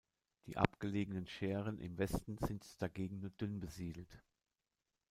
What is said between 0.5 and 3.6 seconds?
abgelegenen Schären im Westen sind dagegen nur dünn